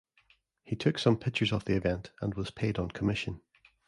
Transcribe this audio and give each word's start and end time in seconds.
He 0.63 0.75
took 0.75 0.97
some 0.97 1.15
pictures 1.15 1.51
of 1.51 1.65
the 1.65 1.75
event, 1.75 2.09
and 2.23 2.33
was 2.33 2.49
paid 2.49 2.79
on 2.79 2.89
commission. 2.89 3.41